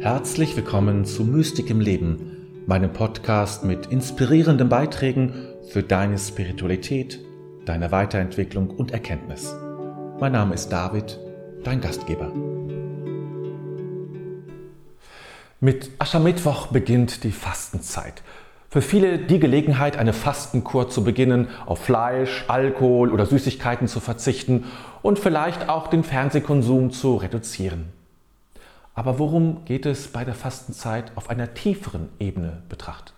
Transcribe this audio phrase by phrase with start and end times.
[0.00, 5.34] Herzlich willkommen zu Mystik im Leben, meinem Podcast mit inspirierenden Beiträgen
[5.68, 7.20] für deine Spiritualität,
[7.66, 9.54] deine Weiterentwicklung und Erkenntnis.
[10.18, 11.20] Mein Name ist David,
[11.64, 12.32] dein Gastgeber.
[15.60, 18.22] Mit Aschermittwoch beginnt die Fastenzeit.
[18.70, 24.64] Für viele die Gelegenheit, eine Fastenkur zu beginnen, auf Fleisch, Alkohol oder Süßigkeiten zu verzichten
[25.02, 27.99] und vielleicht auch den Fernsehkonsum zu reduzieren.
[29.00, 33.14] Aber worum geht es bei der Fastenzeit auf einer tieferen Ebene betrachtet?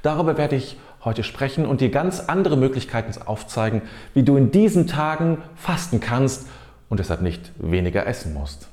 [0.00, 3.82] Darüber werde ich heute sprechen und dir ganz andere Möglichkeiten aufzeigen,
[4.14, 6.48] wie du in diesen Tagen fasten kannst
[6.88, 8.68] und deshalb nicht weniger essen musst.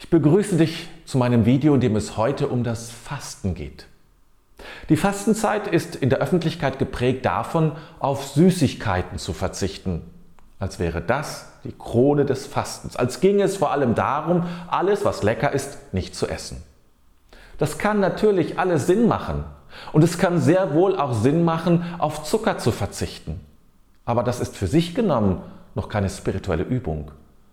[0.00, 3.86] Ich begrüße dich zu meinem Video, in dem es heute um das Fasten geht.
[4.88, 10.02] Die Fastenzeit ist in der Öffentlichkeit geprägt davon, auf Süßigkeiten zu verzichten,
[10.58, 15.22] als wäre das die Krone des Fastens, als ginge es vor allem darum, alles, was
[15.22, 16.62] lecker ist, nicht zu essen.
[17.58, 19.44] Das kann natürlich alles Sinn machen
[19.92, 23.40] und es kann sehr wohl auch Sinn machen, auf Zucker zu verzichten.
[24.04, 25.42] Aber das ist für sich genommen
[25.74, 27.10] noch keine spirituelle Übung.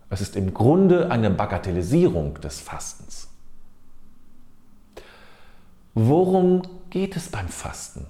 [0.08, 3.28] Es ist im Grunde eine Bagatellisierung des Fastens.
[5.94, 8.06] Worum geht es beim Fasten?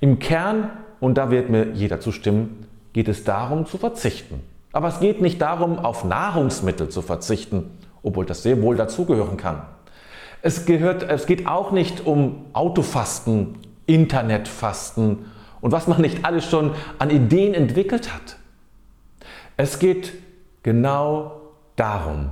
[0.00, 4.42] Im Kern, und da wird mir jeder zustimmen, geht es darum zu verzichten.
[4.72, 7.70] Aber es geht nicht darum, auf Nahrungsmittel zu verzichten,
[8.02, 9.62] obwohl das sehr wohl dazugehören kann.
[10.42, 15.26] Es, gehört, es geht auch nicht um Autofasten, Internetfasten
[15.60, 18.36] und was man nicht alles schon an Ideen entwickelt hat.
[19.56, 20.12] Es geht
[20.62, 21.40] genau
[21.74, 22.30] darum.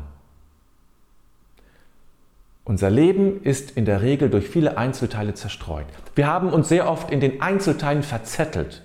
[2.64, 5.86] Unser Leben ist in der Regel durch viele Einzelteile zerstreut.
[6.14, 8.82] Wir haben uns sehr oft in den Einzelteilen verzettelt.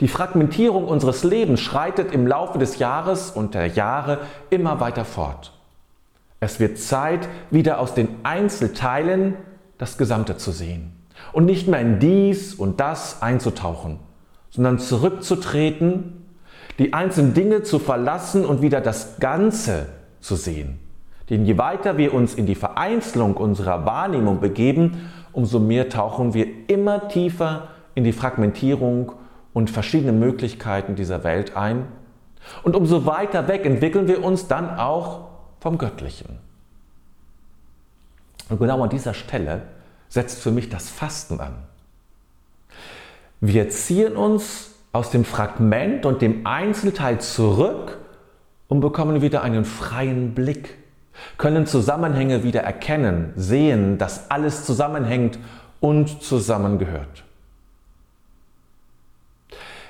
[0.00, 5.52] Die Fragmentierung unseres Lebens schreitet im Laufe des Jahres und der Jahre immer weiter fort.
[6.40, 9.34] Es wird Zeit, wieder aus den Einzelteilen
[9.78, 10.92] das Gesamte zu sehen
[11.32, 13.98] und nicht mehr in dies und das einzutauchen,
[14.50, 16.24] sondern zurückzutreten
[16.78, 19.86] die einzelnen Dinge zu verlassen und wieder das Ganze
[20.20, 20.78] zu sehen.
[21.30, 26.46] Denn je weiter wir uns in die Vereinzelung unserer Wahrnehmung begeben, umso mehr tauchen wir
[26.68, 29.12] immer tiefer in die Fragmentierung
[29.56, 31.86] und verschiedene Möglichkeiten dieser Welt ein.
[32.62, 35.28] Und umso weiter weg entwickeln wir uns dann auch
[35.60, 36.40] vom Göttlichen.
[38.50, 39.62] Und genau an dieser Stelle
[40.10, 41.54] setzt für mich das Fasten an.
[43.40, 47.96] Wir ziehen uns aus dem Fragment und dem Einzelteil zurück
[48.68, 50.74] und bekommen wieder einen freien Blick,
[51.38, 55.38] können Zusammenhänge wieder erkennen, sehen, dass alles zusammenhängt
[55.80, 57.25] und zusammengehört.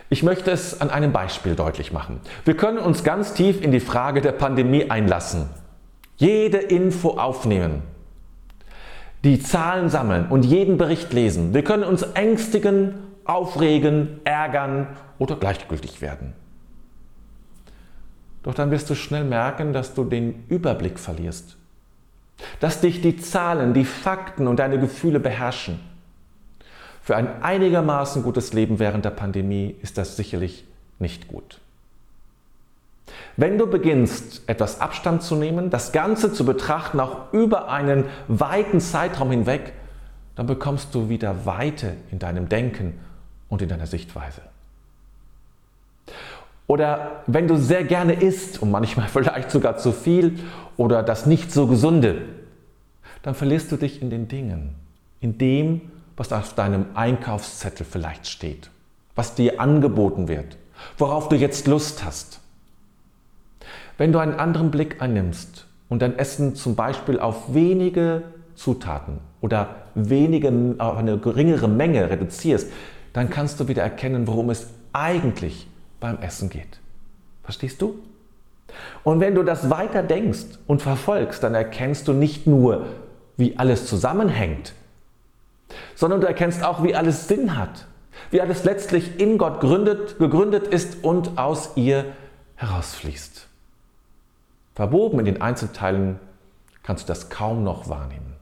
[0.08, 2.20] Ich möchte es an einem Beispiel deutlich machen.
[2.44, 5.48] Wir können uns ganz tief in die Frage der Pandemie einlassen,
[6.16, 7.82] jede Info aufnehmen,
[9.24, 11.52] die Zahlen sammeln und jeden Bericht lesen.
[11.54, 14.86] Wir können uns ängstigen aufregen, ärgern
[15.18, 16.32] oder gleichgültig werden.
[18.42, 21.56] Doch dann wirst du schnell merken, dass du den Überblick verlierst,
[22.60, 25.80] dass dich die Zahlen, die Fakten und deine Gefühle beherrschen.
[27.06, 30.64] Für ein einigermaßen gutes Leben während der Pandemie ist das sicherlich
[30.98, 31.60] nicht gut.
[33.36, 38.80] Wenn du beginnst, etwas Abstand zu nehmen, das Ganze zu betrachten, auch über einen weiten
[38.80, 39.72] Zeitraum hinweg,
[40.34, 42.98] dann bekommst du wieder Weite in deinem Denken
[43.48, 44.40] und in deiner Sichtweise.
[46.66, 50.40] Oder wenn du sehr gerne isst und manchmal vielleicht sogar zu viel
[50.76, 52.22] oder das nicht so gesunde,
[53.22, 54.74] dann verlierst du dich in den Dingen,
[55.20, 55.82] in dem,
[56.16, 58.70] was auf deinem Einkaufszettel vielleicht steht,
[59.14, 60.56] was dir angeboten wird,
[60.98, 62.40] worauf du jetzt Lust hast.
[63.98, 68.22] Wenn du einen anderen Blick einnimmst und dein Essen zum Beispiel auf wenige
[68.54, 72.70] Zutaten oder wenige, auf eine geringere Menge reduzierst,
[73.12, 75.66] dann kannst du wieder erkennen, worum es eigentlich
[76.00, 76.80] beim Essen geht.
[77.42, 77.98] Verstehst du?
[79.04, 82.86] Und wenn du das weiter denkst und verfolgst, dann erkennst du nicht nur,
[83.36, 84.74] wie alles zusammenhängt,
[85.94, 87.86] sondern du erkennst auch, wie alles Sinn hat,
[88.30, 92.06] wie alles letztlich in Gott gründet, gegründet ist und aus ihr
[92.56, 93.46] herausfließt.
[94.74, 96.18] Verwoben in den Einzelteilen
[96.82, 98.34] kannst du das kaum noch wahrnehmen.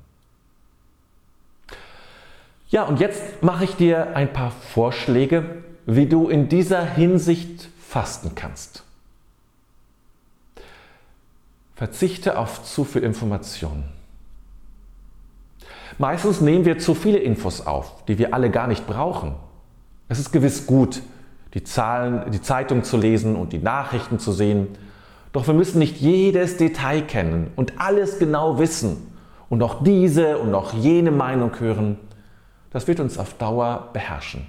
[2.68, 8.34] Ja, und jetzt mache ich dir ein paar Vorschläge, wie du in dieser Hinsicht fasten
[8.34, 8.82] kannst.
[11.76, 13.84] Verzichte auf zu viel Information.
[15.98, 19.34] Meistens nehmen wir zu viele Infos auf, die wir alle gar nicht brauchen.
[20.08, 21.02] Es ist gewiss gut,
[21.54, 24.68] die Zahlen, die Zeitung zu lesen und die Nachrichten zu sehen.
[25.32, 29.12] Doch wir müssen nicht jedes Detail kennen und alles genau wissen
[29.48, 31.98] und noch diese und noch jene Meinung hören.
[32.70, 34.46] Das wird uns auf Dauer beherrschen.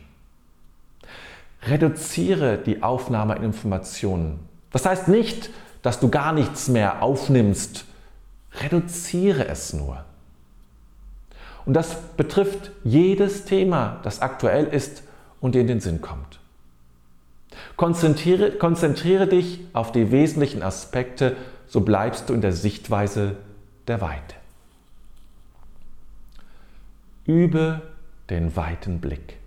[1.68, 4.40] Reduziere die Aufnahme in Informationen.
[4.72, 5.52] Das heißt nicht,
[5.82, 7.86] dass du gar nichts mehr aufnimmst.
[8.62, 10.04] Reduziere es nur.
[11.66, 15.04] Und das betrifft jedes Thema, das aktuell ist
[15.42, 16.40] und dir in den Sinn kommt.
[17.76, 21.36] Konzentriere, konzentriere dich auf die wesentlichen Aspekte,
[21.68, 23.38] so bleibst du in der Sichtweise
[23.88, 24.36] der Weite.
[27.26, 27.82] Übe
[28.30, 29.38] den weiten Blick.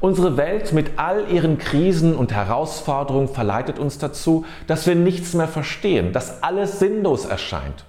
[0.00, 5.48] Unsere Welt mit all ihren Krisen und Herausforderungen verleitet uns dazu, dass wir nichts mehr
[5.48, 7.84] verstehen, dass alles sinnlos erscheint.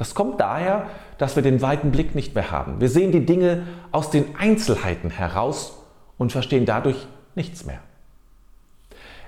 [0.00, 0.86] Das kommt daher,
[1.18, 2.80] dass wir den weiten Blick nicht mehr haben.
[2.80, 5.76] Wir sehen die Dinge aus den Einzelheiten heraus
[6.16, 7.80] und verstehen dadurch nichts mehr.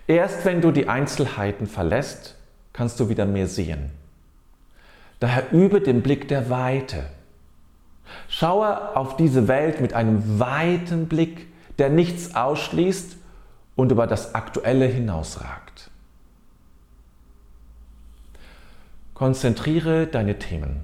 [0.07, 2.37] Erst wenn du die Einzelheiten verlässt,
[2.73, 3.91] kannst du wieder mehr sehen.
[5.21, 7.05] Daher übe den Blick der Weite.
[8.29, 11.49] Schaue auf diese Welt mit einem weiten Blick,
[11.79, 13.19] der nichts ausschließt
[13.77, 15.91] und über das Aktuelle hinausragt.
[19.23, 20.81] Konzentriere deine Themen.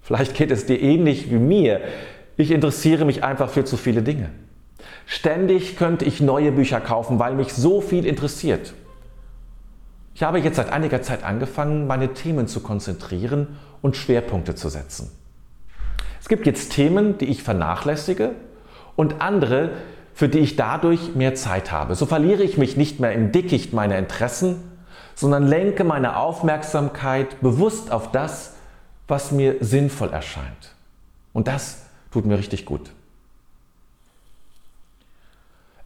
[0.00, 1.82] Vielleicht geht es dir ähnlich wie mir.
[2.38, 4.30] Ich interessiere mich einfach für zu viele Dinge.
[5.04, 8.72] Ständig könnte ich neue Bücher kaufen, weil mich so viel interessiert.
[10.14, 15.10] Ich habe jetzt seit einiger Zeit angefangen, meine Themen zu konzentrieren und Schwerpunkte zu setzen.
[16.22, 18.30] Es gibt jetzt Themen, die ich vernachlässige
[18.96, 19.72] und andere,
[20.14, 21.94] für die ich dadurch mehr Zeit habe.
[21.94, 24.77] So verliere ich mich nicht mehr im Dickicht meiner Interessen,
[25.18, 28.52] sondern lenke meine Aufmerksamkeit bewusst auf das,
[29.08, 30.76] was mir sinnvoll erscheint.
[31.32, 31.82] Und das
[32.12, 32.92] tut mir richtig gut.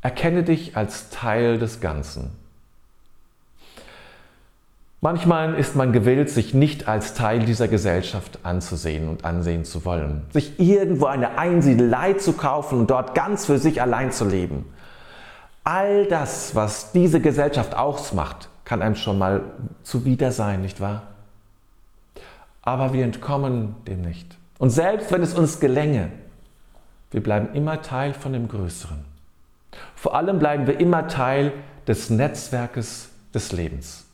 [0.02, 2.31] Erkenne dich als Teil des Ganzen.
[5.00, 10.26] Manchmal ist man gewillt, sich nicht als Teil dieser Gesellschaft anzusehen und ansehen zu wollen.
[10.31, 14.67] Sich irgendwo eine Einsiedelei zu kaufen und dort ganz für sich allein zu leben.
[15.64, 19.42] All das, was diese Gesellschaft ausmacht, kann einem schon mal
[19.82, 21.02] zuwider sein, nicht wahr?
[22.62, 24.38] Aber wir entkommen dem nicht.
[24.58, 26.08] Und selbst wenn es uns gelänge,
[27.10, 29.04] wir bleiben immer Teil von dem Größeren.
[29.94, 31.52] Vor allem bleiben wir immer Teil
[31.86, 34.06] des Netzwerkes des Lebens.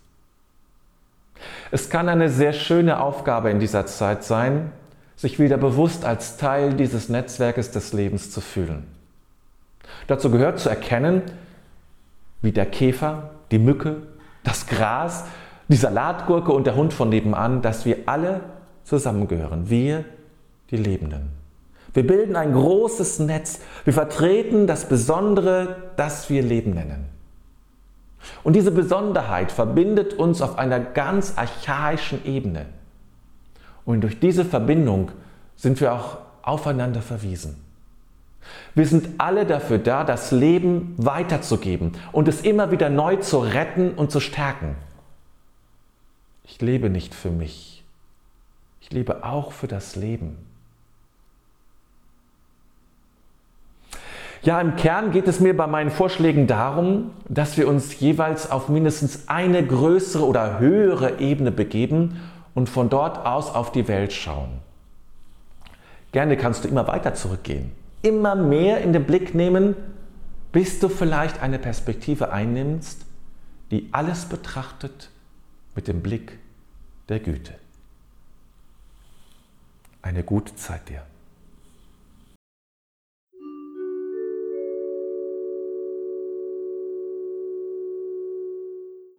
[1.70, 4.72] Es kann eine sehr schöne Aufgabe in dieser Zeit sein,
[5.14, 8.88] sich wieder bewusst als Teil dieses Netzwerkes des Lebens zu fühlen.
[10.08, 11.22] Dazu gehört zu erkennen,
[12.43, 14.02] wie der Käfer, die Mücke,
[14.49, 15.25] das Gras,
[15.69, 18.41] die Salatgurke und der Hund von nebenan, dass wir alle
[18.85, 20.05] zusammengehören, wir
[20.71, 21.29] die Lebenden.
[21.93, 27.06] Wir bilden ein großes Netz, wir vertreten das Besondere, das wir Leben nennen.
[28.43, 32.67] Und diese Besonderheit verbindet uns auf einer ganz archaischen Ebene.
[33.85, 35.11] Und durch diese Verbindung
[35.56, 37.68] sind wir auch aufeinander verwiesen.
[38.75, 43.93] Wir sind alle dafür da, das Leben weiterzugeben und es immer wieder neu zu retten
[43.93, 44.76] und zu stärken.
[46.44, 47.85] Ich lebe nicht für mich.
[48.81, 50.38] Ich lebe auch für das Leben.
[54.43, 58.69] Ja, im Kern geht es mir bei meinen Vorschlägen darum, dass wir uns jeweils auf
[58.69, 62.20] mindestens eine größere oder höhere Ebene begeben
[62.55, 64.60] und von dort aus auf die Welt schauen.
[66.13, 69.74] Gerne kannst du immer weiter zurückgehen, immer mehr in den Blick nehmen,
[70.52, 73.05] bis du vielleicht eine Perspektive einnimmst,
[73.70, 75.10] die alles betrachtet
[75.74, 76.38] mit dem Blick
[77.08, 77.55] der Güte.
[80.02, 81.02] Eine gute Zeit dir.